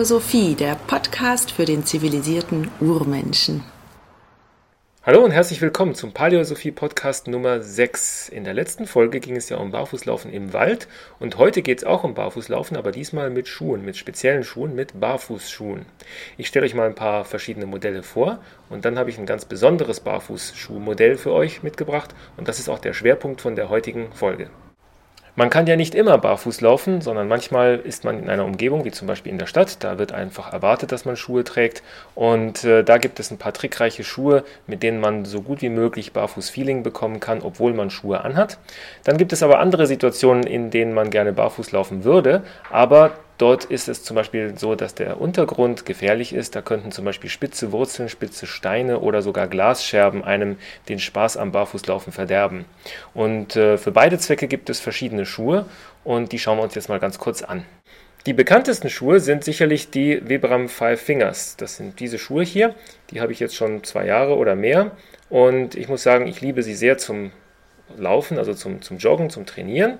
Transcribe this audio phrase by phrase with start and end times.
[0.00, 3.62] Paläosophie, der Podcast für den zivilisierten Urmenschen.
[5.02, 8.30] Hallo und herzlich willkommen zum Paläosophie Podcast Nummer 6.
[8.30, 11.84] In der letzten Folge ging es ja um Barfußlaufen im Wald und heute geht es
[11.84, 15.84] auch um Barfußlaufen, aber diesmal mit Schuhen, mit speziellen Schuhen, mit Barfußschuhen.
[16.38, 18.38] Ich stelle euch mal ein paar verschiedene Modelle vor
[18.70, 22.78] und dann habe ich ein ganz besonderes Barfußschuhmodell für euch mitgebracht und das ist auch
[22.78, 24.48] der Schwerpunkt von der heutigen Folge.
[25.36, 28.90] Man kann ja nicht immer barfuß laufen, sondern manchmal ist man in einer Umgebung, wie
[28.90, 29.82] zum Beispiel in der Stadt.
[29.82, 31.82] Da wird einfach erwartet, dass man Schuhe trägt.
[32.14, 35.68] Und äh, da gibt es ein paar trickreiche Schuhe, mit denen man so gut wie
[35.68, 38.58] möglich Barfuß-Feeling bekommen kann, obwohl man Schuhe anhat.
[39.04, 43.64] Dann gibt es aber andere Situationen, in denen man gerne barfuß laufen würde, aber Dort
[43.64, 46.54] ist es zum Beispiel so, dass der Untergrund gefährlich ist.
[46.56, 50.58] Da könnten zum Beispiel spitze Wurzeln, spitze Steine oder sogar Glasscherben einem
[50.90, 52.66] den Spaß am Barfußlaufen verderben.
[53.14, 55.64] Und äh, für beide Zwecke gibt es verschiedene Schuhe
[56.04, 57.64] und die schauen wir uns jetzt mal ganz kurz an.
[58.26, 61.56] Die bekanntesten Schuhe sind sicherlich die Vibram Five Fingers.
[61.56, 62.74] Das sind diese Schuhe hier.
[63.10, 64.90] Die habe ich jetzt schon zwei Jahre oder mehr.
[65.30, 67.32] Und ich muss sagen, ich liebe sie sehr zum
[67.96, 69.98] Laufen, also zum, zum Joggen, zum Trainieren.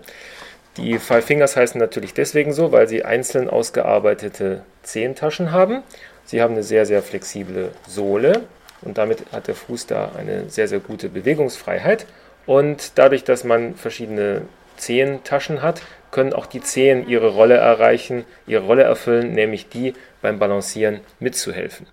[0.81, 5.83] Die Five Fingers heißen natürlich deswegen so, weil sie einzeln ausgearbeitete Zehentaschen haben.
[6.25, 8.45] Sie haben eine sehr, sehr flexible Sohle
[8.81, 12.07] und damit hat der Fuß da eine sehr, sehr gute Bewegungsfreiheit.
[12.47, 14.43] Und dadurch, dass man verschiedene
[14.79, 20.39] Zehentaschen hat, können auch die Zehen ihre Rolle erreichen, ihre Rolle erfüllen, nämlich die beim
[20.39, 21.87] Balancieren mitzuhelfen.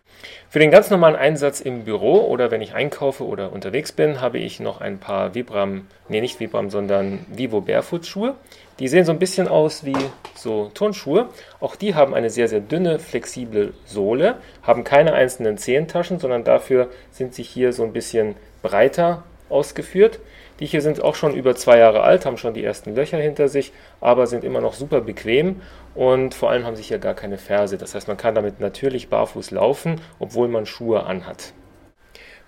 [0.50, 4.40] Für den ganz normalen Einsatz im Büro oder wenn ich einkaufe oder unterwegs bin, habe
[4.40, 8.36] ich noch ein paar Vibram, nee nicht Vibram, sondern Vivo Barefoot Schuhe.
[8.80, 9.97] Die sehen so ein bisschen aus wie
[10.36, 11.30] so Turnschuhe.
[11.60, 16.89] Auch die haben eine sehr, sehr dünne, flexible Sohle, haben keine einzelnen Zehentaschen, sondern dafür
[17.10, 20.20] sind sie hier so ein bisschen breiter ausgeführt.
[20.60, 23.48] Die hier sind auch schon über zwei Jahre alt, haben schon die ersten Löcher hinter
[23.48, 23.71] sich,
[24.02, 25.61] aber sind immer noch super bequem
[25.93, 27.77] und vor allem haben sie hier gar keine Ferse.
[27.77, 31.54] Das heißt, man kann damit natürlich barfuß laufen, obwohl man Schuhe anhat.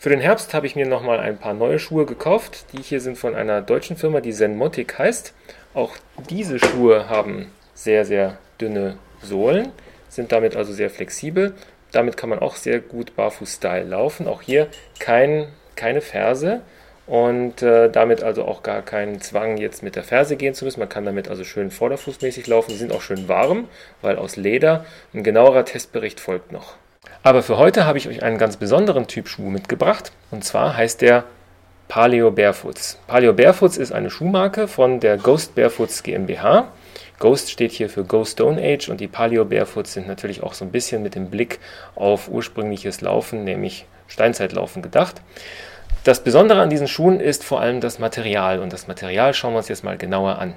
[0.02, 2.68] Für den Herbst habe ich mir nochmal ein paar neue Schuhe gekauft.
[2.72, 5.34] Die hier sind von einer deutschen Firma, die Zenmotic heißt.
[5.74, 5.96] Auch
[6.30, 9.72] diese Schuhe haben sehr, sehr dünne Sohlen,
[10.10, 11.54] sind damit also sehr flexibel.
[11.92, 14.28] Damit kann man auch sehr gut Barfuß-Style laufen.
[14.28, 14.68] Auch hier
[15.00, 16.62] kein, keine Ferse
[17.08, 20.80] und äh, damit also auch gar keinen Zwang, jetzt mit der Ferse gehen zu müssen.
[20.80, 22.72] Man kann damit also schön vorderfußmäßig laufen.
[22.72, 23.68] Sie sind auch schön warm,
[24.02, 24.86] weil aus Leder.
[25.14, 26.76] Ein genauerer Testbericht folgt noch.
[27.24, 30.12] Aber für heute habe ich euch einen ganz besonderen Typ Schuh mitgebracht.
[30.30, 31.24] Und zwar heißt der
[31.90, 33.00] Paleo Barefoots.
[33.08, 36.72] Paleo Barefoots ist eine Schuhmarke von der Ghost Barefoots GmbH.
[37.18, 40.66] Ghost steht hier für Ghost Stone Age und die Paleo Barefoots sind natürlich auch so
[40.66, 41.60] ein bisschen mit dem Blick
[41.96, 45.24] auf ursprüngliches Laufen, nämlich Steinzeitlaufen gedacht.
[46.04, 49.58] Das Besondere an diesen Schuhen ist vor allem das Material und das Material schauen wir
[49.58, 50.54] uns jetzt mal genauer an.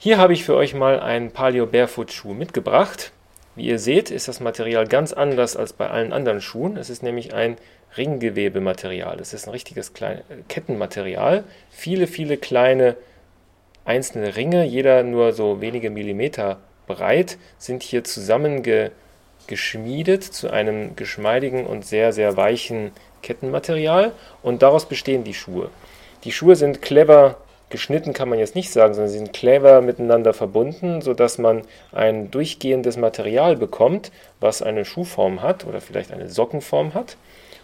[0.00, 3.12] Hier habe ich für euch mal einen Paleo Barefoot Schuh mitgebracht.
[3.56, 6.76] Wie ihr seht, ist das Material ganz anders als bei allen anderen Schuhen.
[6.76, 7.56] Es ist nämlich ein
[7.96, 9.18] Ringgewebematerial.
[9.20, 11.44] Es ist ein richtiges Klein Kettenmaterial.
[11.70, 12.96] Viele, viele kleine
[13.84, 21.84] einzelne Ringe, jeder nur so wenige Millimeter breit, sind hier zusammengeschmiedet zu einem geschmeidigen und
[21.84, 24.12] sehr, sehr weichen Kettenmaterial
[24.42, 25.70] und daraus bestehen die Schuhe.
[26.24, 27.36] Die Schuhe sind clever
[27.70, 32.30] geschnitten, kann man jetzt nicht sagen, sondern sie sind clever miteinander verbunden, sodass man ein
[32.30, 37.16] durchgehendes Material bekommt, was eine Schuhform hat oder vielleicht eine Sockenform hat.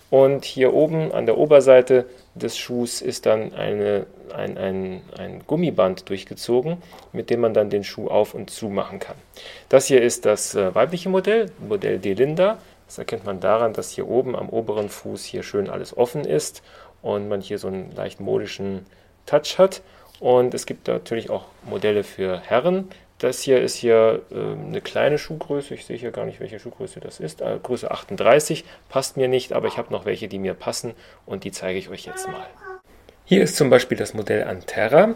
[0.08, 2.06] Und hier oben an der Oberseite
[2.36, 6.76] des Schuhs ist dann eine, ein, ein, ein Gummiband durchgezogen,
[7.12, 9.16] mit dem man dann den Schuh auf und zu machen kann.
[9.68, 12.58] Das hier ist das äh, weibliche Modell, Modell Delinda.
[12.86, 16.62] Das erkennt man daran, dass hier oben am oberen Fuß hier schön alles offen ist
[17.02, 18.86] und man hier so einen leicht modischen
[19.26, 19.82] Touch hat.
[20.20, 22.88] Und es gibt natürlich auch Modelle für Herren.
[23.18, 25.74] Das hier ist hier äh, eine kleine Schuhgröße.
[25.74, 27.40] Ich sehe hier gar nicht, welche Schuhgröße das ist.
[27.40, 31.44] Äh, Größe 38 passt mir nicht, aber ich habe noch welche, die mir passen und
[31.44, 32.46] die zeige ich euch jetzt mal.
[33.24, 35.14] Hier ist zum Beispiel das Modell Anterra.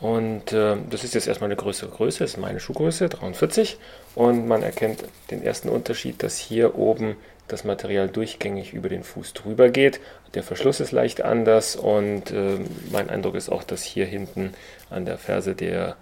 [0.00, 3.78] Und äh, das ist jetzt erstmal eine größere Größe, das ist meine Schuhgröße, 43.
[4.14, 7.16] Und man erkennt den ersten Unterschied, dass hier oben
[7.48, 10.00] das Material durchgängig über den Fuß drüber geht.
[10.34, 12.58] Der Verschluss ist leicht anders und äh,
[12.90, 14.54] mein Eindruck ist auch, dass hier hinten
[14.88, 15.96] an der Ferse der,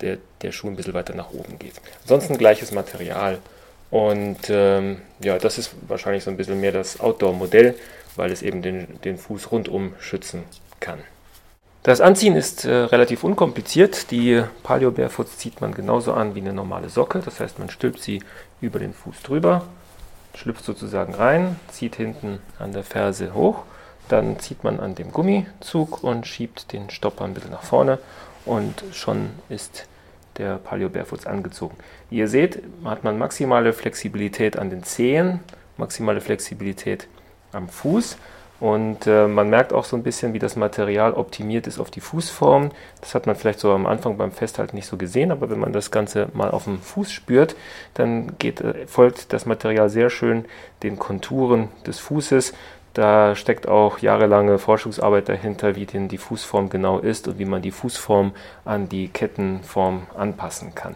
[0.00, 1.74] der, der Schuh ein bisschen weiter nach oben geht.
[2.02, 3.38] Ansonsten gleiches Material.
[3.90, 7.74] Und ähm, ja, das ist wahrscheinlich so ein bisschen mehr das Outdoor-Modell,
[8.16, 10.44] weil es eben den, den Fuß rundum schützen
[10.80, 11.00] kann.
[11.84, 14.10] Das Anziehen ist äh, relativ unkompliziert.
[14.10, 17.20] Die Paleo Barefoots zieht man genauso an wie eine normale Socke.
[17.22, 18.22] Das heißt, man stülpt sie
[18.62, 19.66] über den Fuß drüber,
[20.34, 23.64] schlüpft sozusagen rein, zieht hinten an der Ferse hoch.
[24.08, 27.98] Dann zieht man an dem Gummizug und schiebt den Stopper ein bisschen nach vorne
[28.46, 29.86] und schon ist
[30.38, 31.76] der Paleo Barefoots angezogen.
[32.08, 35.40] Wie ihr seht, hat man maximale Flexibilität an den Zehen,
[35.76, 37.08] maximale Flexibilität
[37.52, 38.16] am Fuß
[38.60, 42.00] und äh, man merkt auch so ein bisschen, wie das Material optimiert ist auf die
[42.00, 42.70] Fußform.
[43.00, 45.72] Das hat man vielleicht so am Anfang beim Festhalten nicht so gesehen, aber wenn man
[45.72, 47.56] das Ganze mal auf dem Fuß spürt,
[47.94, 50.44] dann geht, äh, folgt das Material sehr schön
[50.82, 52.54] den Konturen des Fußes.
[52.94, 57.60] Da steckt auch jahrelange Forschungsarbeit dahinter, wie denn die Fußform genau ist und wie man
[57.60, 58.32] die Fußform
[58.64, 60.94] an die Kettenform anpassen kann.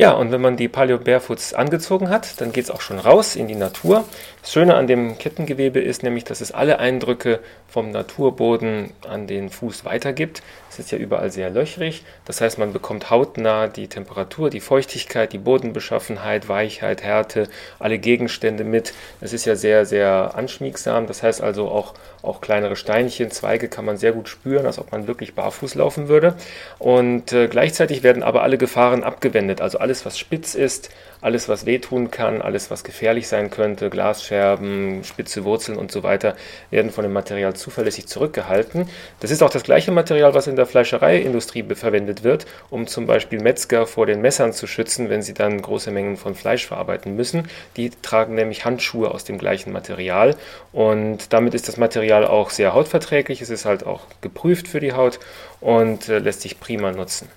[0.00, 3.36] Ja, und wenn man die Paleo Barefoots angezogen hat, dann geht es auch schon raus
[3.36, 4.06] in die Natur.
[4.40, 9.50] Das Schöne an dem Kettengewebe ist nämlich, dass es alle Eindrücke vom Naturboden an den
[9.50, 10.42] Fuß weitergibt.
[10.70, 12.04] Es ist ja überall sehr löchrig.
[12.24, 17.48] Das heißt, man bekommt hautnah die Temperatur, die Feuchtigkeit, die Bodenbeschaffenheit, Weichheit, Härte,
[17.78, 18.94] alle Gegenstände mit.
[19.20, 21.06] Es ist ja sehr, sehr anschmiegsam.
[21.06, 24.90] Das heißt also auch, auch kleinere Steinchen, Zweige kann man sehr gut spüren, als ob
[24.92, 26.34] man wirklich barfuß laufen würde.
[26.78, 29.60] Und äh, gleichzeitig werden aber alle Gefahren abgewendet.
[29.60, 30.90] Also alles, was spitz ist,
[31.20, 36.36] alles, was wehtun kann, alles, was gefährlich sein könnte, Glasscherben, spitze Wurzeln und so weiter,
[36.70, 38.88] werden von dem Material zuverlässig zurückgehalten.
[39.18, 43.40] Das ist auch das gleiche Material, was in der Fleischereiindustrie verwendet wird, um zum Beispiel
[43.40, 47.48] Metzger vor den Messern zu schützen, wenn sie dann große Mengen von Fleisch verarbeiten müssen.
[47.76, 50.36] Die tragen nämlich Handschuhe aus dem gleichen Material
[50.70, 53.42] und damit ist das Material auch sehr hautverträglich.
[53.42, 55.18] Es ist halt auch geprüft für die Haut
[55.60, 57.28] und äh, lässt sich prima nutzen.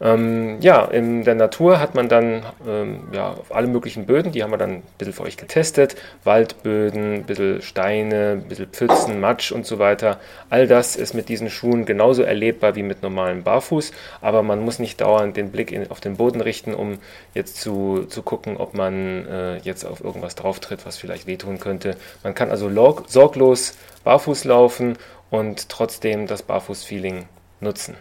[0.00, 4.42] Ähm, ja, in der Natur hat man dann ähm, ja, auf alle möglichen Böden, die
[4.42, 5.96] haben wir dann ein bisschen für euch getestet.
[6.22, 10.20] Waldböden, ein bisschen Steine, ein bisschen Pfützen, Matsch und so weiter.
[10.50, 14.78] All das ist mit diesen Schuhen genauso erlebbar wie mit normalem Barfuß, aber man muss
[14.78, 16.98] nicht dauernd den Blick in, auf den Boden richten, um
[17.34, 21.58] jetzt zu, zu gucken, ob man äh, jetzt auf irgendwas drauf tritt, was vielleicht wehtun
[21.58, 21.96] könnte.
[22.22, 22.70] Man kann also
[23.06, 24.96] sorglos barfuß laufen
[25.30, 27.26] und trotzdem das Barfuß-Feeling
[27.60, 27.96] nutzen.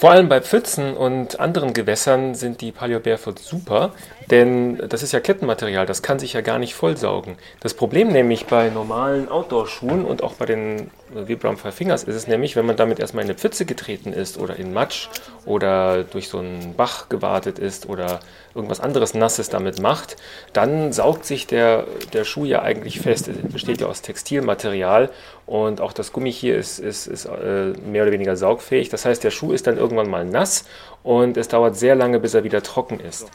[0.00, 3.92] Vor allem bei Pfützen und anderen Gewässern sind die Paleo Barefoot super,
[4.30, 7.36] denn das ist ja Kettenmaterial, das kann sich ja gar nicht vollsaugen.
[7.60, 12.28] Das Problem nämlich bei normalen Outdoor-Schuhen und auch bei den Vibram Five Fingers ist es
[12.28, 15.08] nämlich, wenn man damit erstmal in eine Pfütze getreten ist oder in Matsch
[15.44, 18.20] oder durch so einen Bach gewartet ist oder
[18.54, 20.16] irgendwas anderes Nasses damit macht,
[20.52, 23.28] dann saugt sich der, der Schuh ja eigentlich fest.
[23.28, 25.10] Es besteht ja aus Textilmaterial
[25.46, 28.88] und auch das Gummi hier ist, ist, ist äh, mehr oder weniger saugfähig.
[28.88, 30.64] Das heißt, der Schuh ist dann irgendwann mal nass
[31.02, 33.26] und es dauert sehr lange, bis er wieder trocken ist.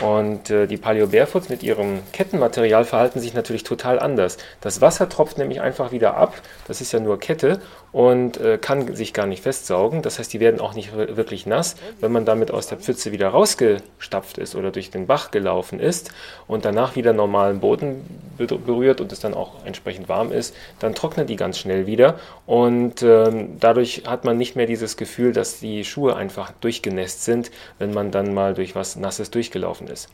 [0.00, 4.38] Und äh, die Paleo Barefoots mit ihrem Kettenmaterial verhalten sich natürlich total anders.
[4.60, 6.34] Das Wasser tropft nämlich einfach wieder ab,
[6.66, 7.60] das ist ja nur Kette
[7.92, 10.02] und äh, kann sich gar nicht festsaugen.
[10.02, 11.76] Das heißt, die werden auch nicht wirklich nass.
[12.00, 16.10] Wenn man damit aus der Pfütze wieder rausgestapft ist oder durch den Bach gelaufen ist
[16.46, 18.04] und danach wieder normalen Boden
[18.36, 23.02] berührt und es dann auch entsprechend warm ist, dann trocknen die ganz schnell wieder und
[23.02, 27.92] ähm, dadurch hat man nicht mehr dieses Gefühl, dass die Schuhe einfach durchgenässt sind, wenn
[27.92, 30.08] man dann mal durch was Nasses durchgelaufen ist.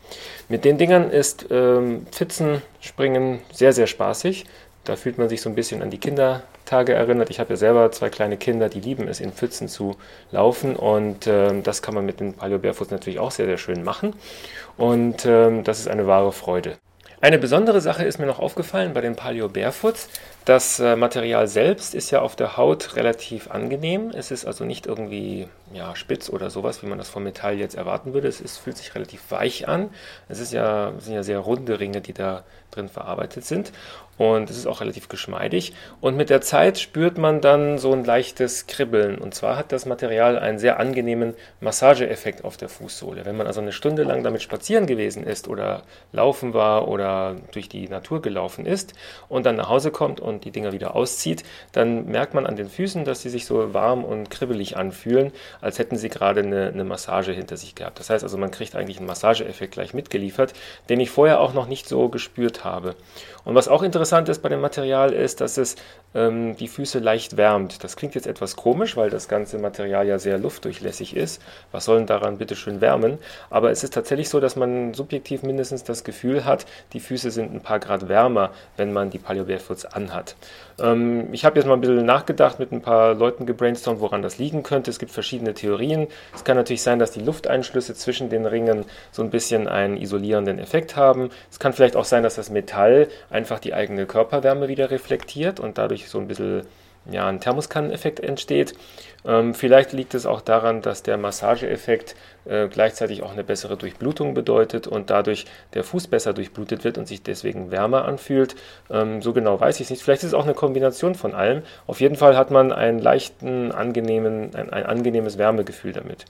[0.48, 4.46] Mit den Dingern ist ähm, Pfützen springen sehr, sehr spaßig.
[4.84, 5.98] Da fühlt man sich so ein bisschen an die
[6.66, 7.30] Kindertage erinnert.
[7.30, 9.96] Ich habe ja selber zwei kleine Kinder, die lieben es, in Pfützen zu
[10.32, 10.74] laufen.
[10.74, 14.14] Und äh, das kann man mit den Paleo Barefoots natürlich auch sehr, sehr schön machen.
[14.76, 16.76] Und äh, das ist eine wahre Freude.
[17.20, 20.08] Eine besondere Sache ist mir noch aufgefallen bei den Paleo Barefoots.
[20.44, 24.10] Das äh, Material selbst ist ja auf der Haut relativ angenehm.
[24.12, 27.74] Es ist also nicht irgendwie ja, spitz oder sowas, wie man das vom Metall jetzt
[27.74, 28.28] erwarten würde.
[28.28, 29.90] Es ist, fühlt sich relativ weich an.
[30.28, 33.72] Es ist ja, sind ja sehr runde Ringe, die da drin verarbeitet sind.
[34.18, 35.74] Und es ist auch relativ geschmeidig.
[36.00, 39.18] Und mit der Zeit spürt man dann so ein leichtes Kribbeln.
[39.18, 43.26] Und zwar hat das Material einen sehr angenehmen Massageeffekt auf der Fußsohle.
[43.26, 45.82] Wenn man also eine Stunde lang damit spazieren gewesen ist oder
[46.12, 48.94] laufen war oder durch die Natur gelaufen ist
[49.28, 52.70] und dann nach Hause kommt und die Dinger wieder auszieht, dann merkt man an den
[52.70, 56.84] Füßen, dass sie sich so warm und kribbelig anfühlen, als hätten sie gerade eine, eine
[56.84, 57.98] Massage hinter sich gehabt.
[57.98, 60.52] Das heißt also, man kriegt eigentlich einen Massageeffekt gleich mitgeliefert,
[60.88, 62.94] den ich vorher auch noch nicht so gespürt habe.
[63.44, 65.76] Und was auch interessant ist bei dem Material ist, dass es
[66.16, 67.84] ähm, die Füße leicht wärmt.
[67.84, 71.40] Das klingt jetzt etwas komisch, weil das ganze Material ja sehr luftdurchlässig ist.
[71.70, 73.18] Was soll denn daran bitte schön wärmen?
[73.50, 77.54] Aber es ist tatsächlich so, dass man subjektiv mindestens das Gefühl hat, die Füße sind
[77.54, 80.34] ein paar Grad wärmer, wenn man die Paleo Barefoots anhat.
[80.80, 84.38] Ähm, ich habe jetzt mal ein bisschen nachgedacht, mit ein paar Leuten gebrainstormt, woran das
[84.38, 84.90] liegen könnte.
[84.90, 86.06] Es gibt verschiedene Theorien.
[86.34, 90.58] Es kann natürlich sein, dass die Lufteinschlüsse zwischen den Ringen so ein bisschen einen isolierenden
[90.58, 91.30] Effekt haben.
[91.50, 95.78] Es kann vielleicht auch sein, dass das Metall einfach die eigene Körperwärme wieder reflektiert und
[95.78, 96.62] dadurch so ein bisschen
[97.10, 98.74] ja, ein Thermoskanneneffekt entsteht.
[99.24, 102.16] Ähm, vielleicht liegt es auch daran, dass der Massageeffekt
[102.48, 107.08] äh, gleichzeitig auch eine bessere Durchblutung bedeutet und dadurch der Fuß besser durchblutet wird und
[107.08, 108.56] sich deswegen wärmer anfühlt.
[108.90, 110.02] Ähm, so genau weiß ich es nicht.
[110.02, 111.62] Vielleicht ist es auch eine Kombination von allem.
[111.86, 116.24] Auf jeden Fall hat man einen leichten, angenehmen, ein, ein angenehmes Wärmegefühl damit.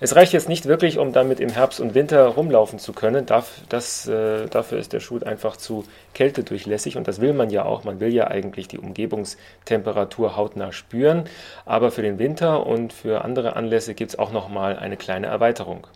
[0.00, 3.26] Es reicht jetzt nicht wirklich, um damit im Herbst und Winter rumlaufen zu können.
[3.26, 7.64] Das, das, äh, dafür ist der Schuh einfach zu kältedurchlässig und das will man ja
[7.64, 7.84] auch.
[7.84, 11.24] Man will ja eigentlich die Umgebungstemperatur hautnah spüren.
[11.64, 15.61] Aber für den Winter und für andere Anlässe gibt es auch nochmal eine kleine Erweiterung.
[15.62, 15.86] Erweiterung.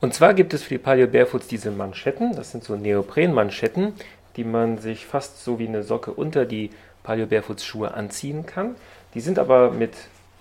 [0.00, 3.94] Und zwar gibt es für die Paleo Barefoots diese Manschetten, das sind so Neopren-Manschetten,
[4.36, 6.70] die man sich fast so wie eine Socke unter die
[7.02, 8.76] Paleo Barefoots Schuhe anziehen kann.
[9.14, 9.92] Die sind aber mit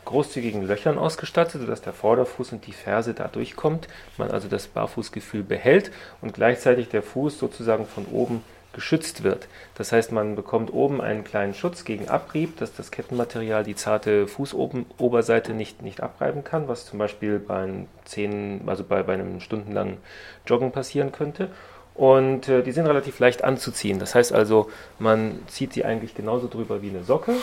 [0.05, 3.87] großzügigen Löchern ausgestattet, sodass der Vorderfuß und die Ferse da durchkommt,
[4.17, 9.47] man also das Barfußgefühl behält und gleichzeitig der Fuß sozusagen von oben geschützt wird.
[9.75, 14.27] Das heißt, man bekommt oben einen kleinen Schutz gegen Abrieb, dass das Kettenmaterial die zarte
[14.27, 17.67] Fußoberseite nicht, nicht abreiben kann, was zum Beispiel bei,
[18.05, 19.97] zehn, also bei, bei einem stundenlangen
[20.45, 21.49] Joggen passieren könnte.
[21.95, 23.99] Und äh, die sind relativ leicht anzuziehen.
[23.99, 27.35] Das heißt also, man zieht sie eigentlich genauso drüber wie eine Socke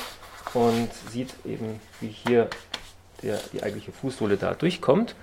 [0.54, 2.48] und sieht eben, wie hier
[3.22, 5.14] der, die eigentliche Fußsohle da durchkommt.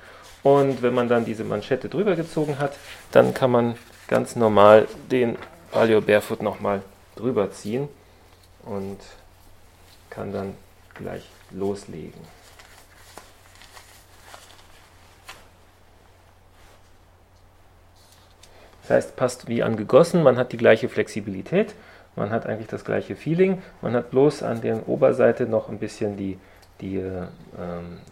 [0.43, 2.73] Und wenn man dann diese Manschette drüber gezogen hat,
[3.11, 3.75] dann kann man
[4.07, 5.37] ganz normal den
[5.73, 6.83] Paleo Barefoot nochmal
[7.15, 7.89] drüber ziehen
[8.63, 8.99] und
[10.11, 10.53] kann dann
[10.93, 12.21] gleich loslegen.
[18.83, 21.73] Das heißt, passt wie angegossen, man hat die gleiche Flexibilität,
[22.15, 26.17] man hat eigentlich das gleiche Feeling, man hat bloß an der Oberseite noch ein bisschen
[26.17, 26.37] die,
[26.83, 27.27] die äh,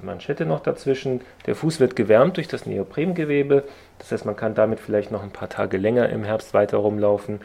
[0.01, 1.21] Manschette noch dazwischen.
[1.45, 3.63] Der Fuß wird gewärmt durch das Neoprengewebe,
[3.99, 7.41] das heißt, man kann damit vielleicht noch ein paar Tage länger im Herbst weiter rumlaufen.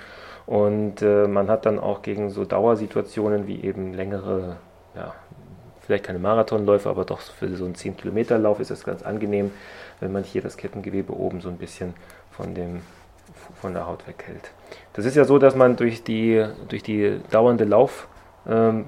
[0.46, 4.56] Und äh, man hat dann auch gegen so Dauersituationen wie eben längere,
[4.94, 5.12] ja,
[5.84, 9.50] vielleicht keine Marathonläufe, aber doch für so einen 10-Kilometer-Lauf ist es ganz angenehm,
[10.00, 11.94] wenn man hier das Kettengewebe oben so ein bisschen
[12.30, 12.82] von, dem,
[13.60, 14.50] von der Haut weghält.
[14.92, 18.15] Das ist ja so, dass man durch die, durch die dauernde Laufbelastung
[18.48, 18.84] ähm,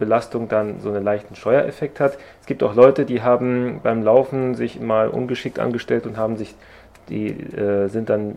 [0.48, 2.18] dann so einen leichten Scheuereffekt hat.
[2.40, 6.54] Es gibt auch Leute, die haben beim Laufen sich mal ungeschickt angestellt und haben sich
[7.08, 8.36] die äh, sind dann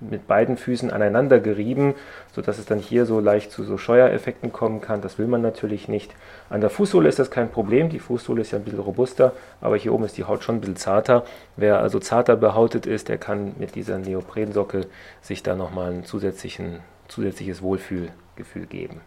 [0.00, 1.94] mit beiden Füßen aneinander gerieben,
[2.32, 5.02] sodass es dann hier so leicht zu so Scheuereffekten kommen kann.
[5.02, 6.14] Das will man natürlich nicht.
[6.48, 7.90] An der Fußsohle ist das kein Problem.
[7.90, 10.60] Die Fußsohle ist ja ein bisschen robuster, aber hier oben ist die Haut schon ein
[10.60, 11.24] bisschen zarter.
[11.56, 14.86] Wer also zarter behautet ist, der kann mit dieser Neoprensocke
[15.20, 19.02] sich da nochmal ein zusätzliches Wohlfühlgefühl geben.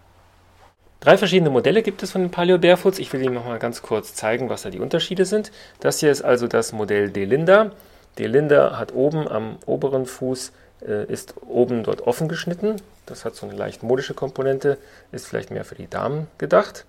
[1.03, 2.97] Drei verschiedene Modelle gibt es von den Paleo Barefoots.
[2.97, 5.51] Ich will Ihnen nochmal ganz kurz zeigen, was da die Unterschiede sind.
[5.81, 7.71] Das hier ist also das Modell Delinda.
[8.17, 10.53] Delinda hat oben am oberen Fuß
[10.87, 12.77] äh, ist oben dort offen geschnitten.
[13.05, 14.77] Das hat so eine leicht modische Komponente,
[15.11, 16.85] ist vielleicht mehr für die Damen gedacht.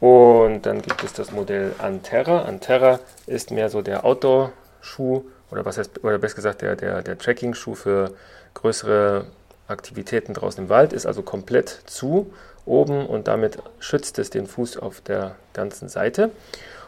[0.00, 2.42] Und dann gibt es das Modell Anterra.
[2.42, 5.64] Anterra ist mehr so der Outdoor-Schuh oder
[6.02, 8.14] oder besser gesagt der, der, der Trekking-Schuh für
[8.54, 9.26] größere
[9.68, 12.32] Aktivitäten draußen im Wald, ist also komplett zu
[12.66, 16.30] oben und damit schützt es den Fuß auf der ganzen Seite.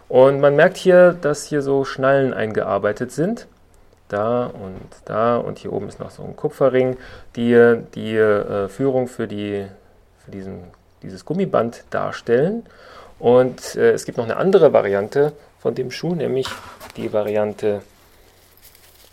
[0.09, 3.47] Und man merkt hier, dass hier so Schnallen eingearbeitet sind
[4.11, 6.97] da und da und hier oben ist noch so ein Kupferring,
[7.37, 9.67] die die äh, Führung für, die,
[10.25, 10.65] für diesen,
[11.03, 12.67] dieses Gummiband darstellen.
[13.19, 16.49] Und äh, es gibt noch eine andere Variante von dem Schuh, nämlich
[16.97, 17.83] die Variante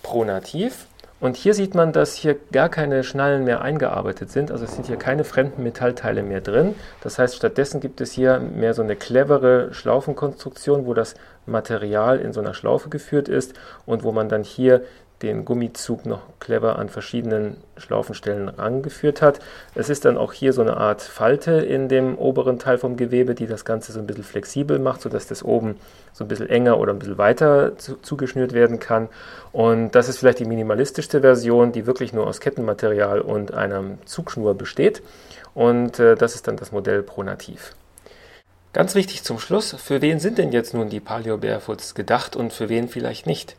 [0.01, 0.87] Pronativ.
[1.19, 4.51] Und hier sieht man, dass hier gar keine Schnallen mehr eingearbeitet sind.
[4.51, 6.75] Also es sind hier keine fremden Metallteile mehr drin.
[7.01, 11.15] Das heißt, stattdessen gibt es hier mehr so eine clevere Schlaufenkonstruktion, wo das
[11.47, 13.53] Material in so einer Schlaufe geführt ist
[13.87, 14.83] und wo man dann hier
[15.21, 19.39] den Gummizug noch clever an verschiedenen Schlaufenstellen rangeführt hat.
[19.73, 23.33] Es ist dann auch hier so eine Art Falte in dem oberen Teil vom Gewebe,
[23.33, 25.75] die das Ganze so ein bisschen flexibel macht, sodass das oben
[26.13, 29.09] so ein bisschen enger oder ein bisschen weiter zu, zugeschnürt werden kann.
[29.51, 34.55] Und das ist vielleicht die minimalistischste Version, die wirklich nur aus Kettenmaterial und einer Zugschnur
[34.55, 35.01] besteht.
[35.55, 37.73] Und äh, das ist dann das Modell Pronativ.
[38.73, 42.53] Ganz wichtig zum Schluss, für wen sind denn jetzt nun die Paleo Barefoots gedacht und
[42.53, 43.55] für wen vielleicht nicht?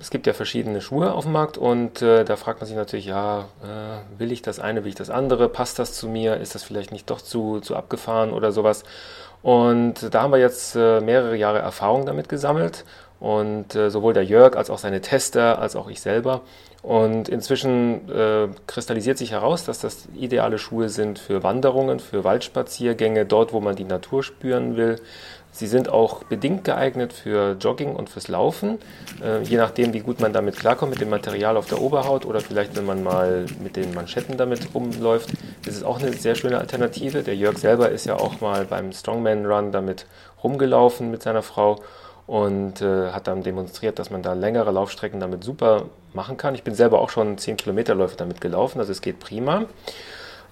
[0.00, 3.06] Es gibt ja verschiedene Schuhe auf dem Markt und äh, da fragt man sich natürlich,
[3.06, 6.56] ja, äh, will ich das eine, will ich das andere, passt das zu mir, ist
[6.56, 8.82] das vielleicht nicht doch zu, zu abgefahren oder sowas.
[9.42, 12.84] Und da haben wir jetzt äh, mehrere Jahre Erfahrung damit gesammelt
[13.20, 16.40] Und äh, sowohl der Jörg als auch seine Tester, als auch ich selber.
[16.82, 23.26] Und inzwischen äh, kristallisiert sich heraus, dass das ideale Schuhe sind für Wanderungen, für Waldspaziergänge,
[23.26, 24.96] dort, wo man die Natur spüren will.
[25.52, 28.78] Sie sind auch bedingt geeignet für Jogging und fürs Laufen,
[29.22, 32.40] äh, je nachdem, wie gut man damit klarkommt, mit dem Material auf der Oberhaut oder
[32.40, 35.30] vielleicht, wenn man mal mit den Manschetten damit rumläuft,
[35.66, 37.22] ist es auch eine sehr schöne Alternative.
[37.22, 40.06] Der Jörg selber ist ja auch mal beim Strongman Run damit
[40.42, 41.80] rumgelaufen mit seiner Frau
[42.26, 46.54] und äh, hat dann demonstriert, dass man da längere Laufstrecken damit super machen kann.
[46.54, 49.64] Ich bin selber auch schon 10 Kilometerläufe damit gelaufen, also es geht prima.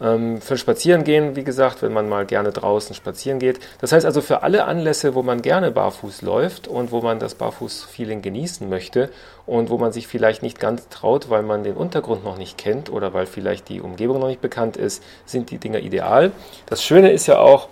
[0.00, 3.58] Ähm, für Spazierengehen, wie gesagt, wenn man mal gerne draußen spazieren geht.
[3.80, 7.34] Das heißt also für alle Anlässe, wo man gerne barfuß läuft und wo man das
[7.34, 9.10] Barfuß-Feeling genießen möchte
[9.46, 12.90] und wo man sich vielleicht nicht ganz traut, weil man den Untergrund noch nicht kennt
[12.90, 16.30] oder weil vielleicht die Umgebung noch nicht bekannt ist, sind die Dinger ideal.
[16.66, 17.68] Das Schöne ist ja auch,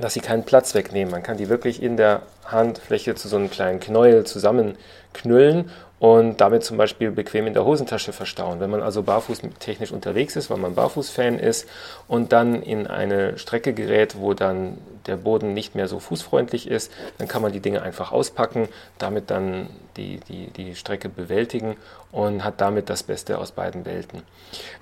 [0.00, 1.10] dass sie keinen Platz wegnehmen.
[1.10, 6.62] Man kann die wirklich in der Handfläche zu so einem kleinen Knäuel zusammenknüllen und damit
[6.62, 8.60] zum Beispiel bequem in der Hosentasche verstauen.
[8.60, 11.66] Wenn man also barfuß technisch unterwegs ist, weil man Barfußfan ist
[12.06, 16.92] und dann in eine Strecke gerät, wo dann der Boden nicht mehr so fußfreundlich ist,
[17.18, 21.76] dann kann man die Dinge einfach auspacken, damit dann die, die, die Strecke bewältigen
[22.12, 24.22] und hat damit das Beste aus beiden Welten.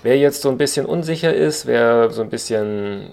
[0.03, 3.07] Wer jetzt so ein bisschen unsicher ist, wer so ein bisschen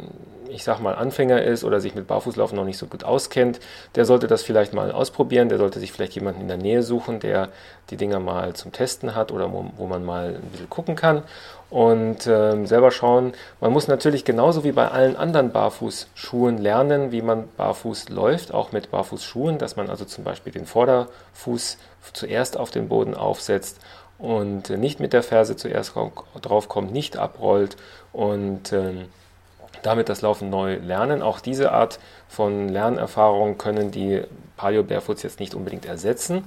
[0.51, 3.60] ich sag mal, Anfänger ist oder sich mit Barfußlaufen noch nicht so gut auskennt,
[3.96, 5.50] der sollte das vielleicht mal ausprobieren.
[5.50, 7.50] Der sollte sich vielleicht jemanden in der Nähe suchen, der
[7.89, 11.24] die Dinger mal zum Testen hat oder wo, wo man mal ein bisschen gucken kann
[11.70, 13.34] und äh, selber schauen.
[13.60, 18.72] Man muss natürlich genauso wie bei allen anderen Barfußschuhen lernen, wie man barfuß läuft, auch
[18.72, 21.77] mit Barfußschuhen, dass man also zum Beispiel den Vorderfuß
[22.13, 23.79] zuerst auf den Boden aufsetzt
[24.20, 25.93] und nicht mit der Ferse zuerst
[26.41, 27.77] drauf kommt, nicht abrollt
[28.12, 29.05] und äh,
[29.83, 31.21] damit das Laufen neu lernen.
[31.21, 34.21] Auch diese Art von Lernerfahrung können die
[34.57, 36.43] Paleo Barefoots jetzt nicht unbedingt ersetzen.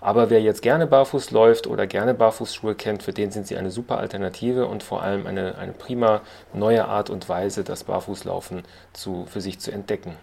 [0.00, 3.70] Aber wer jetzt gerne barfuß läuft oder gerne Barfußschuhe kennt, für den sind sie eine
[3.70, 9.26] super Alternative und vor allem eine, eine prima neue Art und Weise, das Barfußlaufen zu,
[9.26, 10.16] für sich zu entdecken.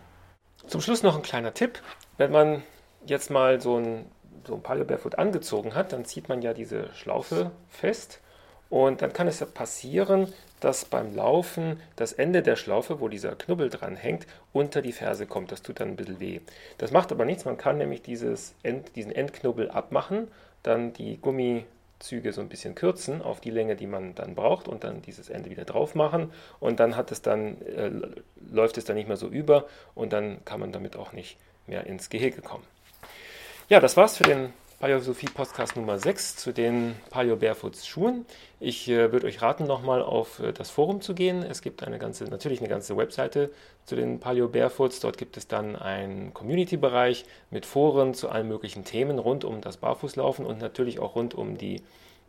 [0.68, 1.82] Zum Schluss noch ein kleiner Tipp.
[2.18, 2.64] Wenn man
[3.06, 4.06] jetzt mal so ein,
[4.48, 8.22] so ein Paleo Barefoot angezogen hat, dann zieht man ja diese Schlaufe fest
[8.70, 10.34] und dann kann es ja passieren,
[10.66, 15.28] dass beim Laufen das Ende der Schlaufe, wo dieser Knubbel dran hängt, unter die Ferse
[15.28, 15.52] kommt.
[15.52, 16.40] Das tut dann ein bisschen weh.
[16.80, 17.46] Das macht aber nichts.
[17.46, 18.02] Man kann nämlich
[18.64, 20.28] End, diesen Endknubbel abmachen,
[20.64, 24.84] dann die Gummizüge so ein bisschen kürzen auf die Länge, die man dann braucht und
[24.84, 27.92] dann dieses Ende wieder drauf machen und dann hat es dann äh,
[28.52, 31.86] läuft es dann nicht mehr so über und dann kann man damit auch nicht mehr
[31.86, 32.64] ins Gehege kommen.
[33.70, 38.26] Ja, das war's für den Paleosophie Podcast Nummer 6 zu den Paleo Barefoots Schuhen.
[38.60, 41.44] Ich äh, würde euch raten, nochmal auf äh, das Forum zu gehen.
[41.44, 43.52] Es gibt eine ganze, natürlich eine ganze Webseite
[43.86, 45.00] zu den Paleo Barefoots.
[45.00, 49.78] Dort gibt es dann einen Community-Bereich mit Foren zu allen möglichen Themen rund um das
[49.78, 51.82] Barfußlaufen und natürlich auch rund um die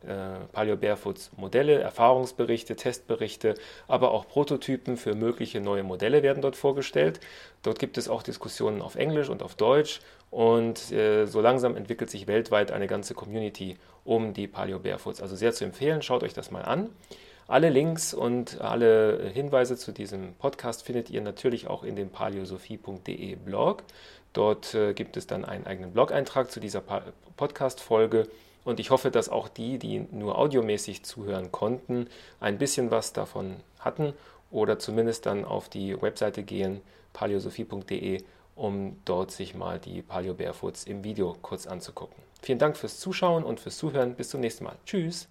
[0.05, 3.55] äh, Paleo Barefoots Modelle, Erfahrungsberichte, Testberichte,
[3.87, 7.19] aber auch Prototypen für mögliche neue Modelle werden dort vorgestellt.
[7.63, 12.09] Dort gibt es auch Diskussionen auf Englisch und auf Deutsch und äh, so langsam entwickelt
[12.09, 15.21] sich weltweit eine ganze Community um die Paleo Barefoots.
[15.21, 16.89] Also sehr zu empfehlen, schaut euch das mal an.
[17.47, 23.35] Alle Links und alle Hinweise zu diesem Podcast findet ihr natürlich auch in dem paleosophie.de
[23.35, 23.83] Blog.
[24.33, 26.83] Dort äh, gibt es dann einen eigenen Blog-Eintrag zu dieser
[27.37, 28.27] Podcast-Folge
[28.67, 32.09] und ich hoffe, dass auch die, die nur audiomäßig zuhören konnten,
[32.41, 34.11] ein bisschen was davon hatten
[34.51, 36.81] oder zumindest dann auf die Webseite gehen,
[37.13, 38.21] paleosophie.de,
[38.55, 42.21] um dort sich mal die Paleo Barefoots im Video kurz anzugucken.
[42.41, 44.15] Vielen Dank fürs Zuschauen und fürs Zuhören.
[44.15, 44.75] Bis zum nächsten Mal.
[44.85, 45.29] Tschüss.